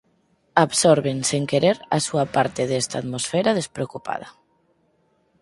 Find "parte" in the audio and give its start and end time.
2.35-2.61